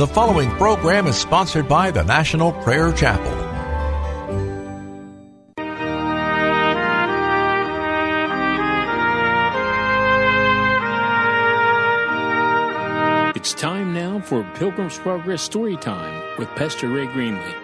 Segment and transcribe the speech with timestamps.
[0.00, 3.30] The following program is sponsored by the National Prayer Chapel.
[13.36, 17.54] It's time now for Pilgrim's Progress Story Time with Pastor Ray Greenley.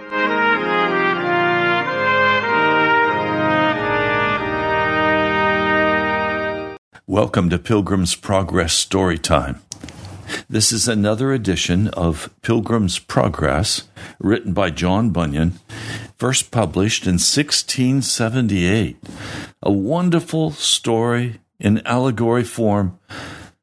[7.07, 9.63] Welcome to Pilgrim's Progress Story Time.
[10.49, 13.89] This is another edition of Pilgrim's Progress,
[14.19, 15.59] written by John Bunyan,
[16.17, 18.97] first published in 1678.
[19.63, 22.99] A wonderful story in allegory form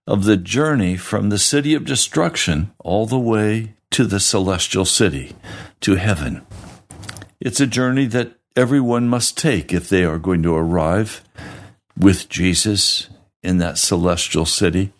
[0.05, 5.35] of the journey from the city of destruction all the way to the celestial city,
[5.79, 6.45] to heaven.
[7.39, 11.23] It's a journey that everyone must take if they are going to arrive
[11.97, 13.09] with Jesus
[13.41, 14.91] in that celestial city.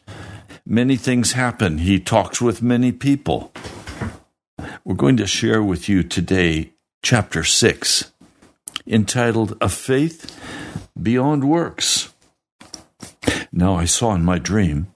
[0.66, 1.80] Many things happen.
[1.80, 3.52] He talks with many people.
[4.86, 8.12] We're going to share with you today chapter 6,
[8.88, 10.40] entitled A Faith
[11.02, 12.14] Beyond Works.
[13.52, 14.93] Now I saw in my dream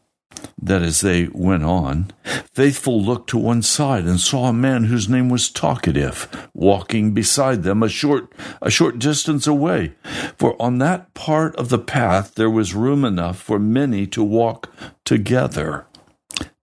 [0.62, 2.12] that as they went on,
[2.54, 7.64] Faithful looked to one side and saw a man whose name was Talkative walking beside
[7.64, 9.94] them a short a short distance away.
[10.38, 14.72] For on that part of the path there was room enough for many to walk
[15.06, 15.86] together.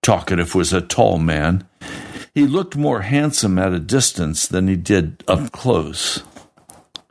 [0.03, 1.67] Talkative was a tall man.
[2.34, 6.25] He looked more handsome at a distance than he did up close.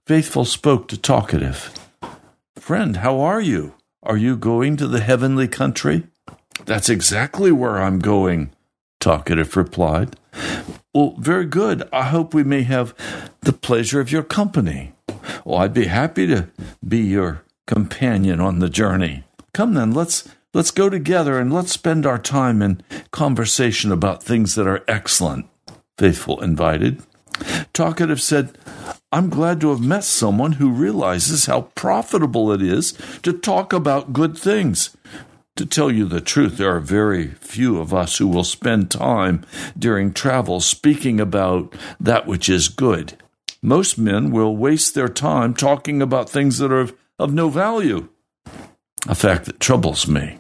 [0.06, 1.74] Faithful spoke to Talkative.
[2.58, 3.76] Friend, how are you?
[4.04, 6.04] Are you going to the heavenly country?
[6.66, 8.52] That's exactly where I'm going,
[9.00, 10.16] Talkative replied.
[10.94, 11.88] Well, very good.
[11.92, 12.94] I hope we may have
[13.42, 14.94] the pleasure of your company.
[15.44, 16.50] Well, I'd be happy to
[16.88, 19.24] be your companion on the journey.
[19.54, 24.56] Come then, let's let's go together and let's spend our time in conversation about things
[24.56, 25.48] that are excellent.
[25.98, 27.02] Faithful invited.
[27.74, 28.58] Talkative said,
[29.12, 34.14] I'm glad to have met someone who realizes how profitable it is to talk about
[34.14, 34.96] good things.
[35.58, 39.46] To tell you the truth, there are very few of us who will spend time
[39.78, 43.22] during travel speaking about that which is good.
[43.62, 48.10] Most men will waste their time talking about things that are of, of no value,
[49.08, 50.40] a fact that troubles me.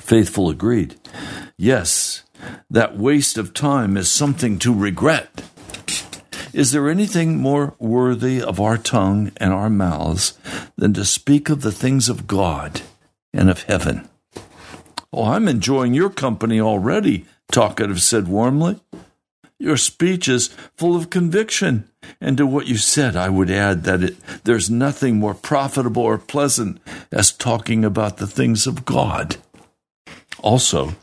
[0.00, 0.94] Faithful agreed.
[1.58, 2.22] Yes,
[2.70, 5.42] that waste of time is something to regret.
[6.54, 10.38] Is there anything more worthy of our tongue and our mouths
[10.76, 12.80] than to speak of the things of God?
[13.36, 14.08] And of heaven.
[15.12, 18.80] Oh, I'm enjoying your company already, Talkative said warmly.
[19.58, 21.88] Your speech is full of conviction.
[22.20, 26.18] And to what you said, I would add that it, there's nothing more profitable or
[26.18, 26.80] pleasant
[27.10, 29.36] as talking about the things of God.
[30.40, 30.94] Also,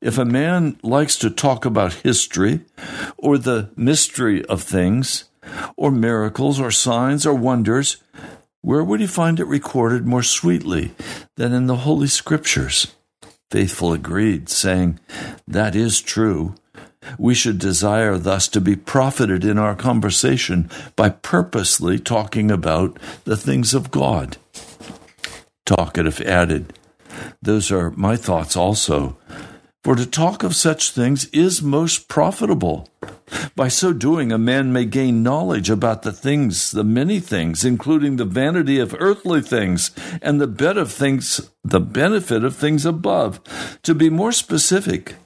[0.00, 2.60] if a man likes to talk about history
[3.16, 5.24] or the mystery of things,
[5.76, 7.98] or miracles or signs or wonders,
[8.66, 10.90] where would he find it recorded more sweetly
[11.36, 12.96] than in the Holy Scriptures?
[13.48, 14.98] Faithful agreed, saying,
[15.46, 16.56] That is true.
[17.16, 23.36] We should desire thus to be profited in our conversation by purposely talking about the
[23.36, 24.36] things of God.
[25.64, 26.72] Talkative added,
[27.40, 29.16] Those are my thoughts also.
[29.84, 32.88] For to talk of such things is most profitable.
[33.54, 38.16] By so doing, a man may gain knowledge about the things, the many things, including
[38.16, 39.90] the vanity of earthly things
[40.22, 43.40] and the bed of things, the benefit of things above.
[43.82, 45.16] To be more specific,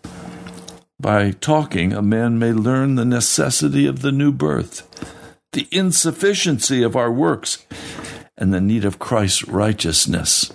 [0.99, 4.87] by talking, a man may learn the necessity of the new birth,
[5.53, 7.67] the insufficiency of our works,
[8.37, 10.53] and the need of Christ's righteousness.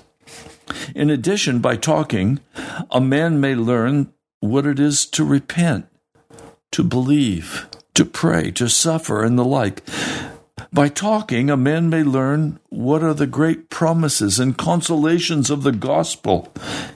[0.96, 2.40] In addition, by talking,
[2.90, 5.88] a man may learn what it is to repent,
[6.76, 9.82] to believe, to pray, to suffer, and the like.
[10.74, 15.72] By talking, a man may learn what are the great promises and consolations of the
[15.72, 16.54] gospel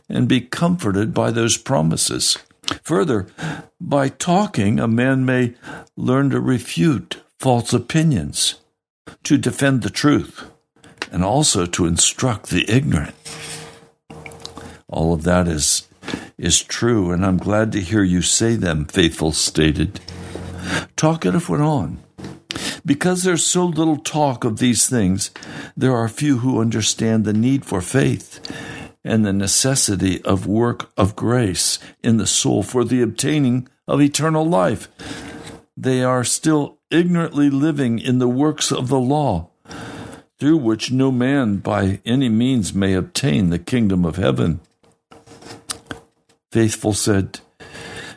[0.09, 2.37] and be comforted by those promises.
[2.83, 3.27] Further,
[3.79, 5.53] by talking, a man may
[5.95, 8.55] learn to refute false opinions,
[9.23, 10.43] to defend the truth,
[11.09, 13.15] and also to instruct the ignorant.
[14.89, 15.87] All of that is
[16.39, 19.99] is true, and I'm glad to hear you say them, Faithful stated.
[20.95, 21.99] Talkative went on.
[22.85, 25.31] Because there's so little talk of these things,
[25.75, 28.39] there are few who understand the need for faith
[29.03, 34.45] and the necessity of work of grace in the soul for the obtaining of eternal
[34.45, 34.87] life.
[35.75, 39.49] They are still ignorantly living in the works of the law,
[40.39, 44.61] through which no man by any means may obtain the kingdom of heaven.
[46.51, 47.39] Faithful said,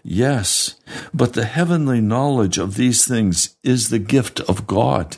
[0.03, 0.77] Yes,
[1.15, 5.17] but the heavenly knowledge of these things is the gift of God.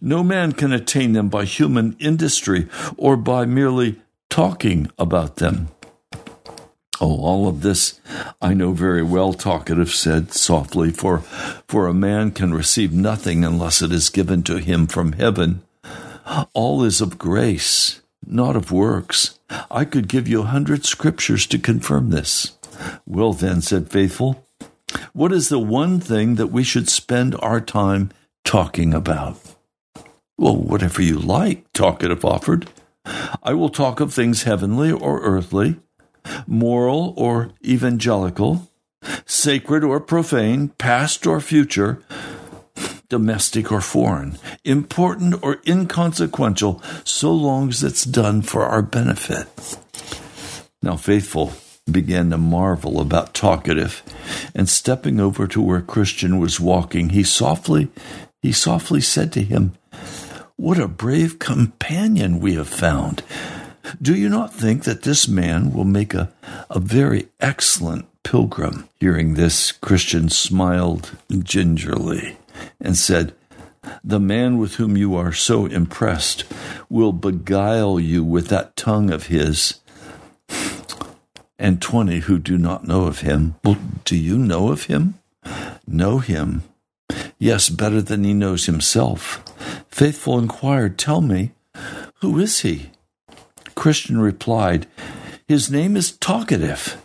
[0.00, 5.68] No man can attain them by human industry or by merely talking about them.
[7.00, 7.98] Oh, all of this
[8.42, 11.20] I know very well, Talkative said softly, for,
[11.66, 15.62] for a man can receive nothing unless it is given to him from heaven.
[16.52, 19.38] All is of grace, not of works.
[19.70, 22.56] I could give you a hundred scriptures to confirm this.
[23.06, 24.44] Well, then, said Faithful,
[25.12, 28.10] what is the one thing that we should spend our time
[28.44, 29.38] talking about?
[30.38, 32.68] Well, whatever you like, Talkative offered.
[33.42, 35.76] I will talk of things heavenly or earthly,
[36.46, 38.70] moral or evangelical,
[39.26, 42.02] sacred or profane, past or future,
[43.10, 49.46] domestic or foreign, important or inconsequential, so long as it's done for our benefit.
[50.82, 51.52] Now, faithful
[51.90, 54.02] began to marvel about talkative,
[54.54, 57.88] and stepping over to where Christian was walking, he softly
[58.40, 59.74] he softly said to him,
[60.56, 63.22] What a brave companion we have found.
[64.00, 66.32] Do you not think that this man will make a,
[66.70, 68.88] a very excellent pilgrim?
[68.98, 72.38] Hearing this, Christian smiled gingerly
[72.80, 73.34] and said,
[74.04, 76.44] The man with whom you are so impressed
[76.88, 79.80] will beguile you with that tongue of his
[81.58, 83.54] and twenty who do not know of him.
[83.62, 85.14] Well, do you know of him?
[85.86, 86.62] Know him?
[87.38, 89.44] Yes, better than he knows himself.
[89.88, 91.52] Faithful inquired, Tell me,
[92.20, 92.90] who is he?
[93.74, 94.86] Christian replied,
[95.46, 97.02] His name is Talkative.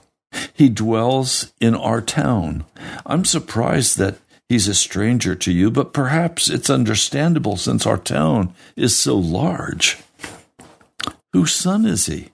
[0.54, 2.66] He dwells in our town.
[3.06, 4.18] I'm surprised that
[4.50, 9.98] he's a stranger to you, but perhaps it's understandable since our town is so large.
[11.34, 12.30] Whose son is he?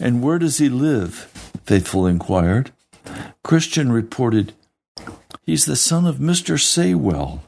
[0.00, 1.30] And where does he live?
[1.64, 2.72] Faithful inquired.
[3.44, 4.52] Christian reported,
[5.42, 6.58] He's the son of Mr.
[6.58, 7.40] Saywell.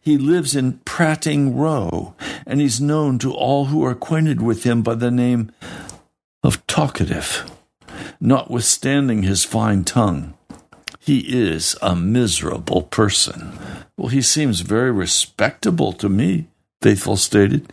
[0.00, 2.14] He lives in Prating Row,
[2.46, 5.52] and he's known to all who are acquainted with him by the name
[6.42, 7.50] of Talkative,
[8.20, 10.34] notwithstanding his fine tongue.
[11.04, 13.58] He is a miserable person.
[13.96, 16.46] Well, he seems very respectable to me,
[16.80, 17.70] Faithful stated.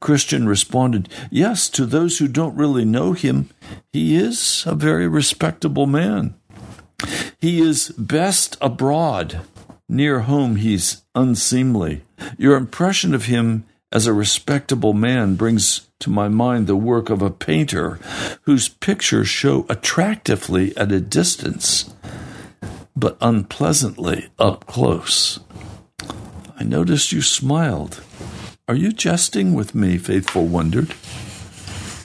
[0.00, 3.50] Christian responded, Yes, to those who don't really know him,
[3.92, 6.34] he is a very respectable man.
[7.38, 9.40] He is best abroad.
[9.88, 12.02] Near home, he's unseemly.
[12.38, 17.20] Your impression of him as a respectable man brings to my mind the work of
[17.20, 17.98] a painter
[18.42, 21.94] whose pictures show attractively at a distance,
[22.96, 25.40] but unpleasantly up close.
[26.58, 28.02] I noticed you smiled.
[28.68, 29.98] Are you jesting with me?
[29.98, 30.94] Faithful wondered.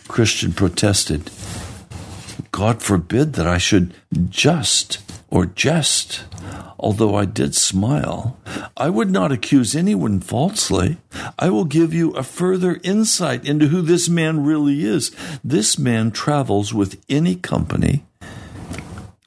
[0.08, 1.32] Christian protested.
[2.52, 3.94] God forbid that I should
[4.30, 5.00] just
[5.30, 6.26] or jest.
[6.80, 8.38] Although I did smile,
[8.76, 10.98] I would not accuse anyone falsely.
[11.38, 15.12] I will give you a further insight into who this man really is.
[15.44, 18.06] This man travels with any company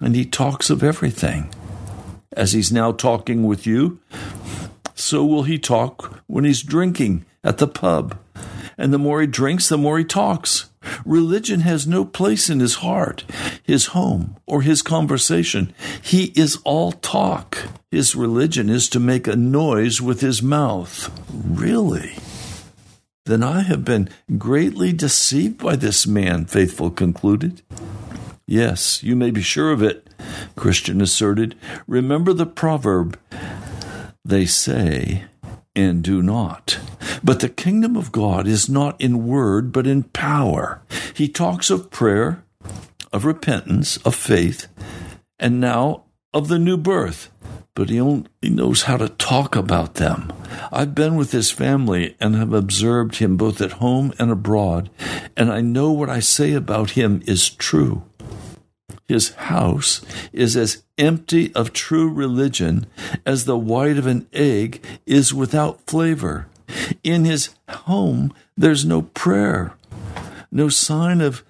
[0.02, 1.52] and he talks of everything.
[2.32, 4.00] As he's now talking with you,
[4.94, 8.18] so will he talk when he's drinking at the pub.
[8.78, 10.70] And the more he drinks, the more he talks.
[11.04, 13.24] Religion has no place in his heart,
[13.62, 15.72] his home, or his conversation.
[16.02, 17.58] He is all talk.
[17.90, 21.10] His religion is to make a noise with his mouth.
[21.32, 22.14] Really?
[23.26, 27.62] Then I have been greatly deceived by this man, Faithful concluded.
[28.46, 30.08] Yes, you may be sure of it,
[30.56, 31.54] Christian asserted.
[31.86, 33.18] Remember the proverb
[34.24, 35.24] they say
[35.74, 36.78] and do not.
[37.24, 40.82] But the kingdom of God is not in word, but in power.
[41.14, 42.44] He talks of prayer,
[43.12, 44.68] of repentance, of faith,
[45.38, 47.30] and now of the new birth.
[47.74, 50.30] But he only knows how to talk about them.
[50.70, 54.90] I've been with his family and have observed him both at home and abroad,
[55.38, 58.02] and I know what I say about him is true.
[59.12, 60.00] His house
[60.32, 62.86] is as empty of true religion
[63.26, 66.46] as the white of an egg is without flavor.
[67.04, 69.74] In his home, there's no prayer,
[70.50, 71.44] no sign of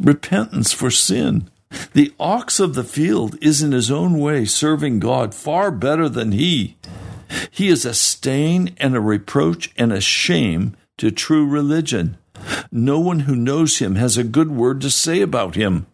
[0.00, 1.48] repentance for sin.
[1.92, 6.32] The ox of the field is in his own way serving God far better than
[6.32, 6.76] he.
[7.48, 12.16] He is a stain and a reproach and a shame to true religion.
[12.72, 15.86] No one who knows him has a good word to say about him.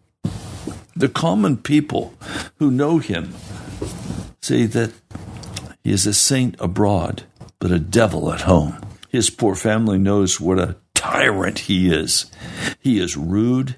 [0.95, 2.13] The common people
[2.59, 3.33] who know him
[4.41, 4.91] say that
[5.83, 7.23] he is a saint abroad,
[7.59, 8.77] but a devil at home.
[9.09, 12.31] His poor family knows what a tyrant he is.
[12.79, 13.75] He is rude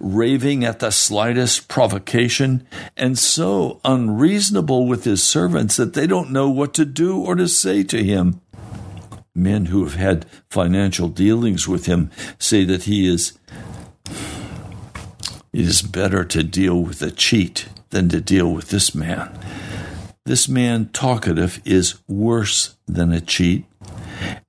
[0.00, 2.66] raving at the slightest provocation,
[2.96, 7.48] and so unreasonable with his servants that they don't know what to do or to
[7.48, 8.40] say to him.
[9.34, 13.38] Men who have had financial dealings with him say that he is
[15.52, 19.38] it is better to deal with a cheat than to deal with this man.
[20.24, 23.64] This man, talkative, is worse than a cheat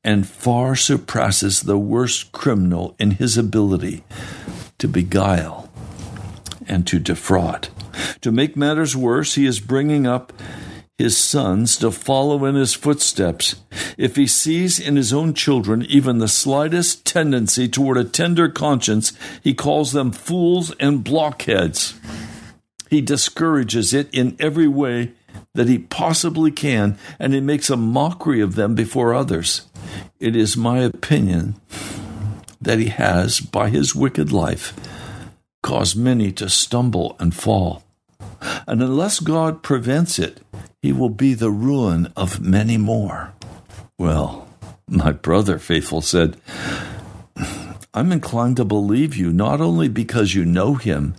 [0.04, 4.04] and far surpasses the worst criminal in his ability
[4.78, 5.70] to beguile
[6.68, 7.70] and to defraud.
[8.22, 10.34] To make matters worse, he is bringing up
[10.98, 13.56] his sons to follow in his footsteps.
[13.98, 19.14] If he sees in his own children even the slightest tendency toward a tender conscience,
[19.42, 22.00] he calls them fools and blockheads.
[22.90, 25.14] He discourages it in every way
[25.56, 29.68] that he possibly can, and he makes a mockery of them before others.
[30.20, 31.56] It is my opinion
[32.62, 34.74] that he has, by his wicked life,
[35.64, 37.84] caused many to stumble and fall.
[38.68, 40.42] And unless God prevents it,
[40.84, 43.34] he will be the ruin of many more.
[43.98, 44.50] Well,
[44.88, 46.36] my brother, Faithful said,
[47.94, 51.16] I'm inclined to believe you not only because you know him,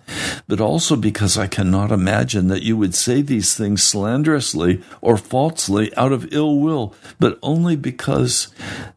[0.46, 5.96] but also because I cannot imagine that you would say these things slanderously or falsely
[5.96, 8.48] out of ill will, but only because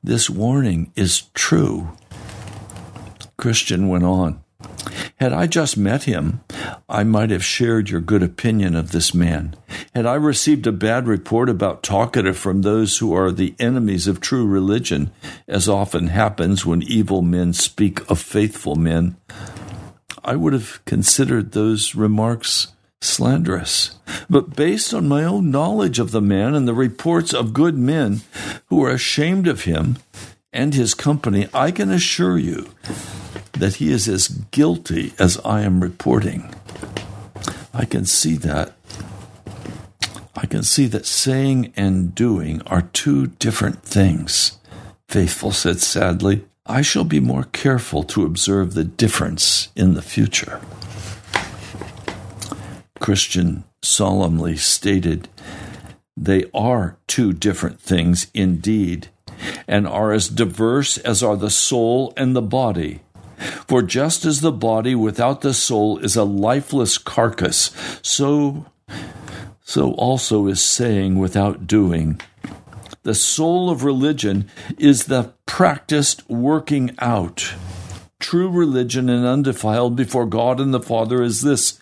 [0.04, 1.96] this warning is true.
[3.38, 4.44] Christian went on.
[5.16, 6.42] Had I just met him,
[6.90, 9.56] I might have shared your good opinion of this man.
[9.98, 14.22] Had I received a bad report about talkative from those who are the enemies of
[14.22, 15.10] true religion,
[15.48, 19.18] as often happens when evil men speak of faithful men,
[20.24, 22.68] I would have considered those remarks
[23.02, 23.96] slanderous.
[24.30, 28.22] But based on my own knowledge of the man and the reports of good men
[28.68, 29.98] who are ashamed of him
[30.54, 32.70] and his company, I can assure you
[33.54, 36.54] that he is as guilty as I am reporting.
[37.74, 38.77] I can see that.
[40.38, 44.60] I can see that saying and doing are two different things.
[45.10, 50.62] Faithful said sadly, I shall be more careful to observe the difference in the future.
[53.00, 55.28] Christian solemnly stated,
[56.16, 59.08] They are two different things indeed,
[59.68, 63.02] and are as diverse as are the soul and the body.
[63.68, 67.72] For just as the body without the soul is a lifeless carcass,
[68.04, 68.68] so
[69.68, 72.22] so also is saying without doing.
[73.04, 77.54] The soul of religion is the practiced working out.
[78.18, 81.82] True religion and undefiled before God and the Father is this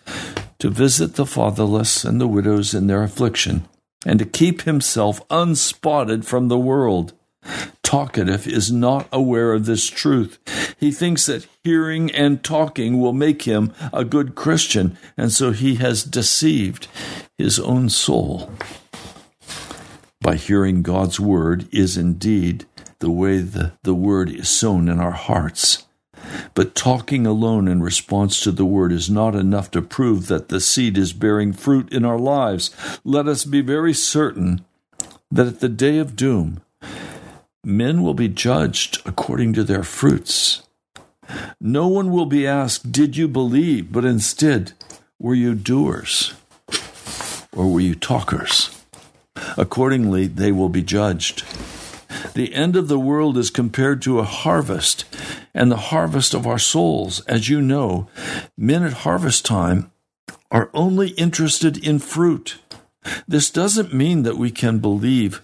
[0.58, 3.68] to visit the fatherless and the widows in their affliction,
[4.04, 7.12] and to keep himself unspotted from the world
[7.84, 10.40] talkative is not aware of this truth.
[10.80, 15.76] He thinks that hearing and talking will make him a good Christian, and so he
[15.76, 16.88] has deceived
[17.38, 18.50] his own soul.
[20.20, 22.66] By hearing God's word is indeed
[22.98, 25.84] the way the, the word is sown in our hearts.
[26.54, 30.60] But talking alone in response to the word is not enough to prove that the
[30.60, 32.74] seed is bearing fruit in our lives.
[33.04, 34.64] Let us be very certain
[35.30, 36.62] that at the day of doom,
[37.66, 40.62] Men will be judged according to their fruits.
[41.60, 43.90] No one will be asked, Did you believe?
[43.90, 44.72] But instead,
[45.18, 46.34] were you doers?
[47.56, 48.84] Or were you talkers?
[49.56, 51.42] Accordingly, they will be judged.
[52.34, 55.04] The end of the world is compared to a harvest,
[55.54, 57.20] and the harvest of our souls.
[57.20, 58.08] As you know,
[58.56, 59.90] men at harvest time
[60.50, 62.58] are only interested in fruit.
[63.26, 65.40] This doesn't mean that we can believe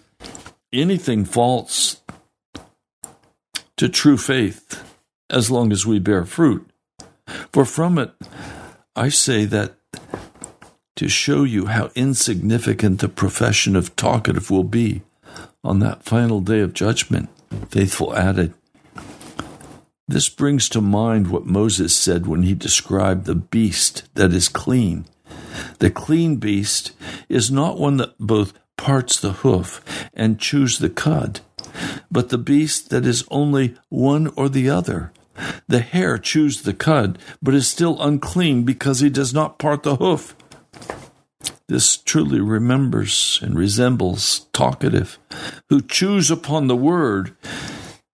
[0.71, 2.01] anything false
[3.77, 4.83] to true faith
[5.29, 6.69] as long as we bear fruit.
[7.51, 8.11] For from it,
[8.95, 9.73] I say that
[10.95, 15.01] to show you how insignificant the profession of talkative will be
[15.63, 17.29] on that final day of judgment,
[17.69, 18.53] Faithful added,
[20.07, 25.05] This brings to mind what Moses said when he described the beast that is clean.
[25.79, 26.91] The clean beast
[27.29, 31.41] is not one that both parts the hoof and chews the cud
[32.11, 35.11] but the beast that is only one or the other.
[35.67, 39.95] The hare chews the cud, but is still unclean because he does not part the
[39.95, 40.35] hoof.
[41.67, 45.17] This truly remembers and resembles talkative,
[45.69, 47.35] who chews upon the word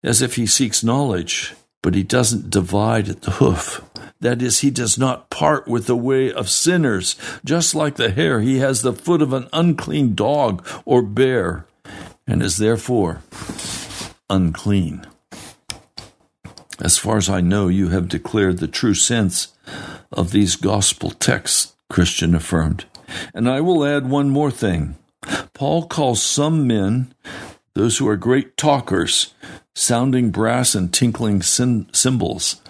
[0.04, 3.84] as if he seeks knowledge, but he doesn't divide at the hoof.
[4.22, 7.16] That is, he does not part with the way of sinners.
[7.46, 11.66] Just like the hare, he has the foot of an unclean dog or bear
[12.28, 13.22] and is therefore
[14.30, 15.06] unclean.
[16.80, 19.50] As far as I know, you have declared the true sense
[20.12, 22.86] of these gospel texts, Christian affirmed.
[23.34, 24.96] And I will add one more thing.
[25.54, 27.14] Paul calls some men,
[27.74, 29.34] those who are great talkers,
[29.76, 32.62] sounding brass and tinkling cymbals.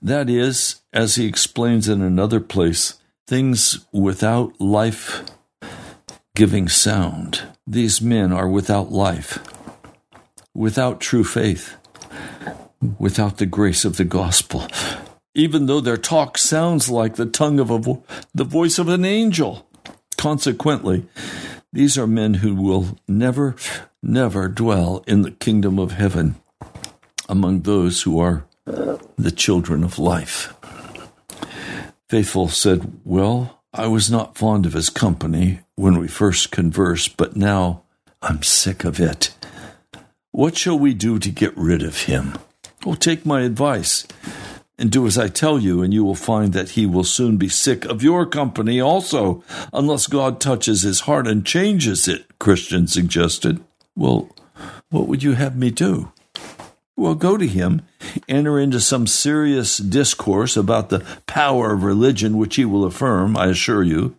[0.00, 2.94] That is, as he explains in another place,
[3.26, 5.24] things without life
[6.34, 7.42] giving sound.
[7.66, 9.38] These men are without life,
[10.54, 11.76] without true faith,
[12.98, 14.66] without the grace of the gospel,
[15.34, 19.66] even though their talk sounds like the tongue of vo- the voice of an angel.
[20.16, 21.06] Consequently,
[21.72, 23.56] these are men who will never,
[24.02, 26.36] never dwell in the kingdom of heaven
[27.28, 28.46] among those who are
[29.16, 30.54] the children of life.
[32.08, 37.36] Faithful said, Well, I was not fond of his company when we first conversed, but
[37.36, 37.82] now
[38.22, 39.34] I'm sick of it.
[40.30, 42.38] What shall we do to get rid of him?
[42.84, 44.06] Well, take my advice
[44.78, 47.48] and do as I tell you, and you will find that he will soon be
[47.48, 53.62] sick of your company also, unless God touches his heart and changes it, Christian suggested.
[53.96, 54.34] Well,
[54.90, 56.12] what would you have me do?
[56.96, 57.82] Well, go to him,
[58.28, 63.46] enter into some serious discourse about the power of religion, which he will affirm, I
[63.46, 64.16] assure you,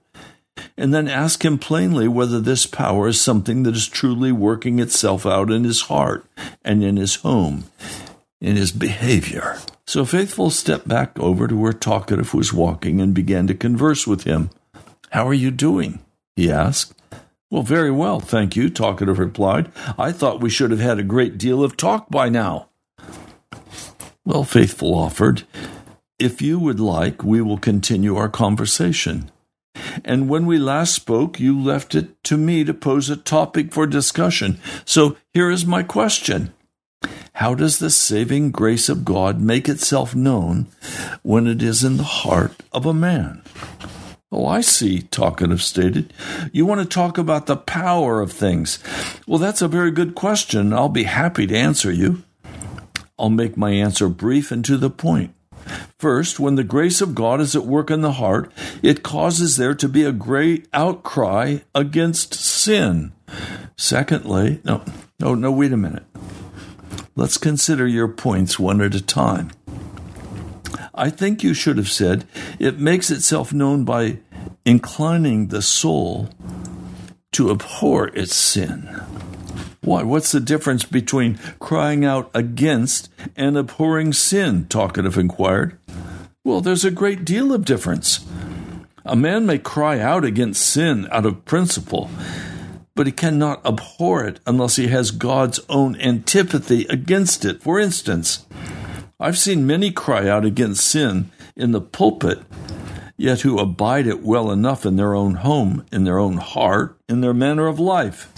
[0.78, 5.26] and then ask him plainly whether this power is something that is truly working itself
[5.26, 6.26] out in his heart
[6.64, 7.66] and in his home,
[8.42, 9.58] in his behavior.
[9.88, 14.24] So Faithful stepped back over to where Talkative was walking and began to converse with
[14.24, 14.50] him.
[15.12, 16.00] How are you doing?
[16.36, 16.94] he asked.
[17.52, 19.72] Well, very well, thank you, Talkative replied.
[19.98, 22.70] I thought we should have had a great deal of talk by now.
[24.26, 25.44] Well, Faithful offered,
[26.18, 29.30] If you would like, we will continue our conversation.
[30.04, 33.86] And when we last spoke, you left it to me to pose a topic for
[33.86, 34.60] discussion.
[34.84, 36.54] So here is my question
[37.34, 40.68] How does the saving grace of God make itself known
[41.22, 43.42] when it is in the heart of a man?
[44.32, 46.14] Oh, I see, Talkative stated.
[46.52, 48.80] You want to talk about the power of things.
[49.28, 50.74] Well, that's a very good question.
[50.74, 52.24] I'll be happy to answer you.
[53.18, 55.34] I'll make my answer brief and to the point.
[56.00, 59.74] First, when the grace of God is at work in the heart, it causes there
[59.76, 63.14] to be a great outcry against sin.
[63.78, 64.84] Secondly, no,
[65.20, 66.04] no, no, wait a minute.
[67.18, 69.52] Let's consider your points one at a time.
[70.94, 72.28] I think you should have said
[72.60, 74.18] it makes itself known by
[74.66, 76.30] inclining the soul
[77.32, 78.84] to abhor its sin.
[79.80, 80.04] Why?
[80.04, 84.66] What's the difference between crying out against and abhorring sin?
[84.66, 85.78] Talkative inquired.
[86.44, 88.26] Well, there's a great deal of difference.
[89.06, 92.10] A man may cry out against sin out of principle,
[92.96, 97.62] but he cannot abhor it unless he has God's own antipathy against it.
[97.62, 98.46] For instance,
[99.20, 102.40] I've seen many cry out against sin in the pulpit,
[103.18, 107.22] yet who abide it well enough in their own home, in their own heart, in
[107.22, 108.32] their manner of life.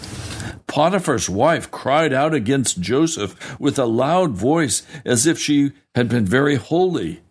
[0.68, 6.26] Potiphar's wife cried out against Joseph with a loud voice as if she had been
[6.26, 7.22] very holy.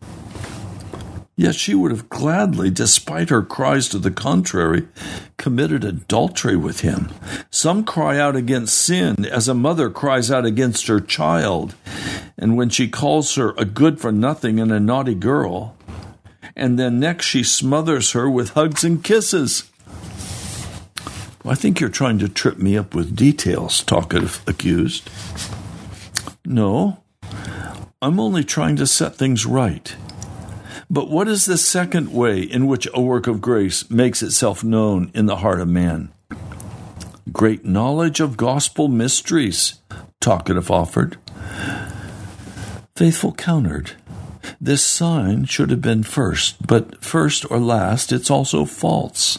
[1.39, 4.89] Yet she would have gladly, despite her cries to the contrary,
[5.37, 7.11] committed adultery with him.
[7.51, 11.75] Some cry out against sin as a mother cries out against her child,
[12.39, 15.77] and when she calls her a good for nothing and a naughty girl,
[16.57, 19.71] and then next she smothers her with hugs and kisses.
[21.45, 25.11] I think you're trying to trip me up with details, Talkative accused.
[26.47, 27.03] No,
[28.01, 29.95] I'm only trying to set things right.
[30.89, 35.11] But what is the second way in which a work of grace makes itself known
[35.15, 36.13] in the heart of man?
[37.33, 39.81] Great knowledge of gospel mysteries,
[40.21, 41.19] Talkative offered.
[42.97, 43.93] Faithful countered.
[44.61, 49.39] This sign should have been first, but first or last, it's also false.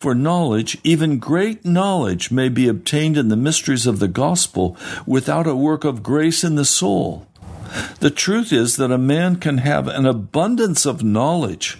[0.00, 5.46] For knowledge, even great knowledge, may be obtained in the mysteries of the gospel without
[5.46, 7.27] a work of grace in the soul.
[8.00, 11.78] The truth is that a man can have an abundance of knowledge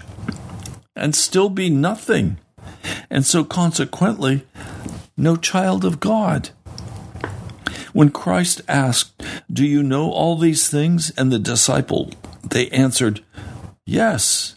[0.96, 2.38] and still be nothing,
[3.08, 4.44] and so consequently,
[5.16, 6.50] no child of God.
[7.92, 11.10] When Christ asked, Do you know all these things?
[11.16, 12.12] and the disciple,
[12.48, 13.24] they answered,
[13.84, 14.56] Yes.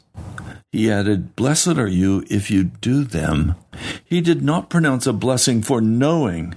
[0.72, 3.56] He added, Blessed are you if you do them.
[4.04, 6.54] He did not pronounce a blessing for knowing,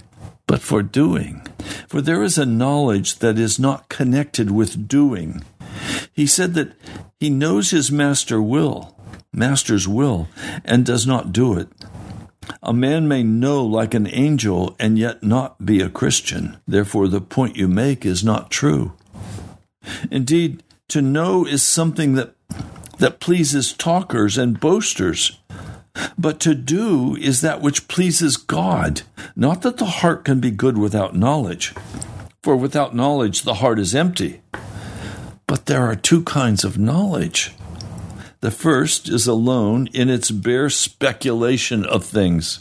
[0.47, 1.45] but for doing.
[1.87, 5.43] For there is a knowledge that is not connected with doing.
[6.11, 6.73] He said that
[7.19, 8.95] he knows his master will,
[9.33, 10.27] master's will,
[10.63, 11.69] and does not do it.
[12.61, 16.57] A man may know like an angel and yet not be a Christian.
[16.67, 18.93] Therefore, the point you make is not true.
[20.11, 22.35] Indeed, to know is something that
[22.97, 25.39] that pleases talkers and boasters.
[26.17, 29.03] But to do is that which pleases God,
[29.35, 31.73] not that the heart can be good without knowledge.
[32.43, 34.41] For without knowledge, the heart is empty.
[35.47, 37.53] But there are two kinds of knowledge.
[38.41, 42.59] The first is alone in its bare speculation of things.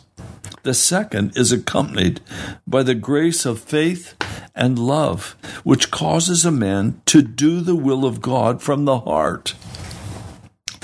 [0.62, 2.20] The second is accompanied
[2.66, 4.14] by the grace of faith
[4.55, 9.55] and love, which causes a man to do the will of God from the heart.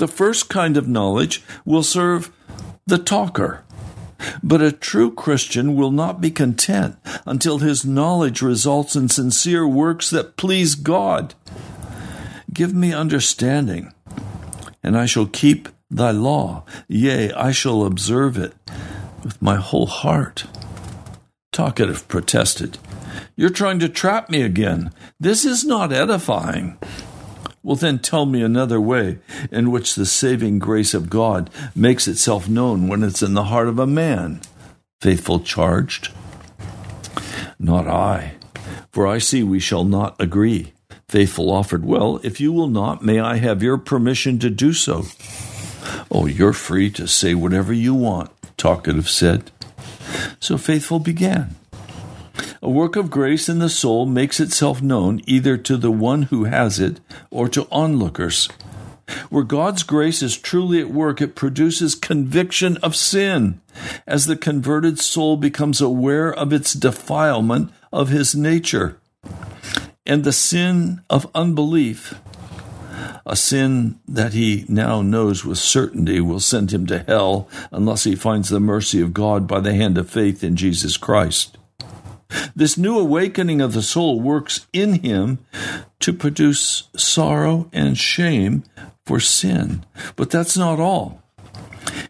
[0.01, 2.31] The first kind of knowledge will serve
[2.87, 3.63] the talker.
[4.41, 10.09] But a true Christian will not be content until his knowledge results in sincere works
[10.09, 11.35] that please God.
[12.51, 13.93] Give me understanding,
[14.81, 16.63] and I shall keep thy law.
[16.87, 18.55] Yea, I shall observe it
[19.23, 20.45] with my whole heart.
[21.51, 22.79] Talkative protested.
[23.35, 24.93] You're trying to trap me again.
[25.19, 26.79] This is not edifying.
[27.63, 29.19] Well, then tell me another way
[29.51, 33.67] in which the saving grace of God makes itself known when it's in the heart
[33.67, 34.41] of a man.
[34.99, 36.11] Faithful charged.
[37.59, 38.33] Not I,
[38.91, 40.73] for I see we shall not agree.
[41.07, 45.05] Faithful offered, Well, if you will not, may I have your permission to do so?
[46.09, 49.51] Oh, you're free to say whatever you want, Talkative said.
[50.39, 51.55] So Faithful began.
[52.63, 56.43] A work of grace in the soul makes itself known either to the one who
[56.43, 56.99] has it
[57.31, 58.49] or to onlookers.
[59.31, 63.59] Where God's grace is truly at work, it produces conviction of sin
[64.05, 68.99] as the converted soul becomes aware of its defilement of his nature.
[70.05, 72.21] And the sin of unbelief,
[73.25, 78.15] a sin that he now knows with certainty will send him to hell unless he
[78.15, 81.57] finds the mercy of God by the hand of faith in Jesus Christ.
[82.55, 85.39] This new awakening of the soul works in him
[85.99, 88.63] to produce sorrow and shame
[89.05, 89.85] for sin.
[90.15, 91.21] But that's not all.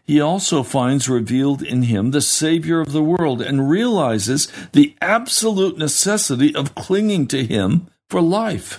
[0.04, 5.78] He also finds revealed in him the Savior of the world and realizes the absolute
[5.78, 8.74] necessity of clinging to him for life.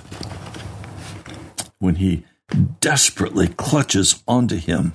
[1.79, 2.25] When he
[2.79, 4.93] desperately clutches onto him.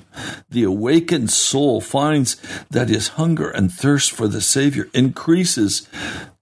[0.50, 2.36] The awakened soul finds
[2.70, 5.88] that his hunger and thirst for the Savior increases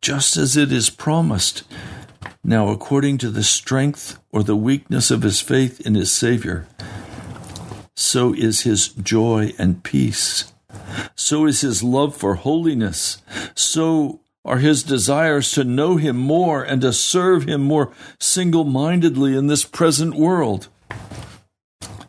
[0.03, 1.63] just as it is promised.
[2.45, 6.67] Now, according to the strength or the weakness of his faith in his Savior,
[7.95, 10.53] so is his joy and peace.
[11.15, 13.23] So is his love for holiness.
[13.55, 19.37] So are his desires to know him more and to serve him more single mindedly
[19.37, 20.69] in this present world.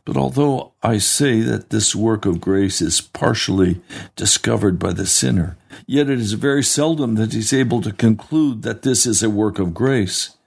[0.07, 3.81] But although I say that this work of grace is partially
[4.15, 8.83] discovered by the sinner, yet it is very seldom that he's able to conclude that
[8.83, 10.37] this is a work of grace.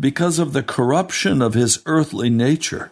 [0.00, 2.90] Because of the corruption of his earthly nature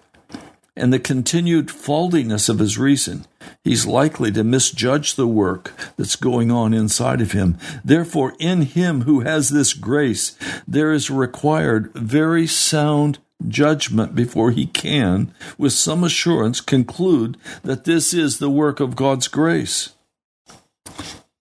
[0.76, 3.24] and the continued faultiness of his reason,
[3.64, 7.56] he's likely to misjudge the work that's going on inside of him.
[7.82, 10.36] Therefore, in him who has this grace,
[10.68, 18.12] there is required very sound judgment before he can, with some assurance, conclude that this
[18.12, 19.90] is the work of God's grace.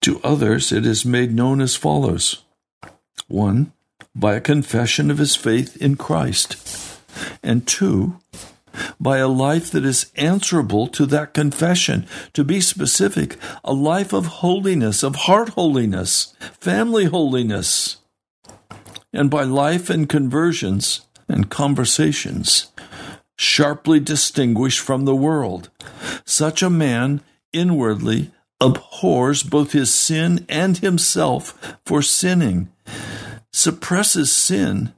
[0.02, 2.44] To others, it is made known as follows
[3.28, 3.72] 1.
[4.16, 7.00] By a confession of his faith in Christ,
[7.44, 8.18] and 2.
[9.00, 12.08] By a life that is answerable to that confession.
[12.34, 17.98] To be specific, a life of holiness, of heart holiness, family holiness.
[19.12, 22.72] And by life and conversions, and conversations
[23.38, 25.70] sharply distinguished from the world.
[26.26, 27.22] Such a man
[27.54, 32.70] inwardly abhors both his sin and himself for sinning,
[33.54, 34.92] suppresses sin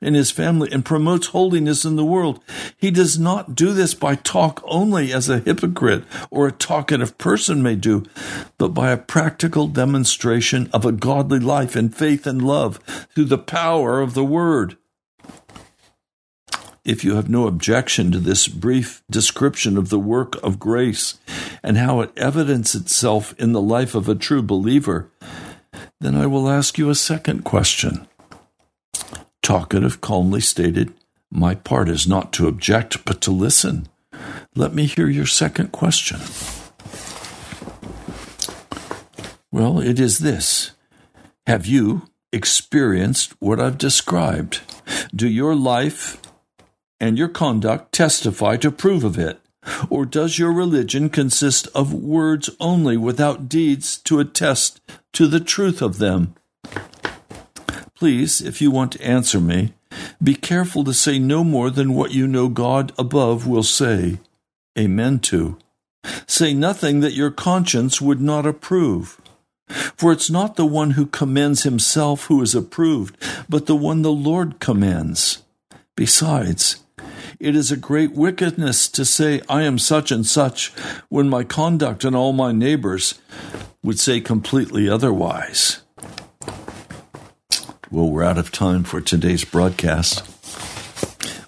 [0.00, 2.40] in his family, and promotes holiness in the world.
[2.76, 7.62] He does not do this by talk only as a hypocrite or a talkative person
[7.62, 8.02] may do,
[8.58, 12.78] but by a practical demonstration of a godly life in faith and love
[13.14, 14.76] through the power of the word
[16.84, 21.18] if you have no objection to this brief description of the work of grace
[21.62, 25.10] and how it evidences itself in the life of a true believer,
[26.00, 28.06] then I will ask you a second question.
[29.42, 30.92] Talkative calmly stated,
[31.30, 33.88] My part is not to object, but to listen.
[34.54, 36.20] Let me hear your second question.
[39.50, 40.72] Well, it is this
[41.46, 44.60] Have you experienced what I've described?
[45.14, 46.20] Do your life
[47.00, 49.40] and your conduct testify to prove of it?
[49.88, 54.80] Or does your religion consist of words only without deeds to attest
[55.14, 56.34] to the truth of them?
[57.94, 59.72] Please, if you want to answer me,
[60.22, 64.18] be careful to say no more than what you know God above will say.
[64.78, 65.56] amen to.
[66.26, 69.20] Say nothing that your conscience would not approve.
[69.68, 73.16] For it's not the one who commends himself who is approved,
[73.48, 75.42] but the one the Lord commends.
[75.96, 76.83] Besides,
[77.40, 80.68] it is a great wickedness to say, I am such and such,
[81.08, 83.20] when my conduct and all my neighbors
[83.82, 85.82] would say completely otherwise.
[87.90, 90.22] Well, we're out of time for today's broadcast.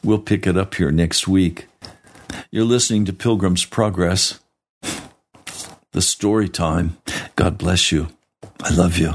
[0.05, 1.67] We'll pick it up here next week.
[2.51, 4.39] You're listening to Pilgrim's Progress,
[5.93, 6.97] the story time.
[7.35, 8.09] God bless you.
[8.63, 9.15] I love you.